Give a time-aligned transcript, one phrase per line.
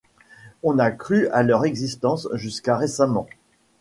[0.63, 3.27] On a cru à leur existence jusqu’à récemment.